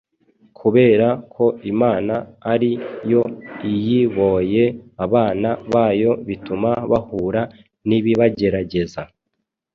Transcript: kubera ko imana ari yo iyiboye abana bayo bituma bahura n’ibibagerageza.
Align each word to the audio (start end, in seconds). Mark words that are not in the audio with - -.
kubera 0.59 1.07
ko 1.33 1.45
imana 1.71 2.15
ari 2.53 2.71
yo 3.11 3.23
iyiboye 3.71 4.63
abana 5.05 5.49
bayo 5.73 6.11
bituma 6.27 6.69
bahura 6.91 7.41
n’ibibagerageza. 7.87 9.01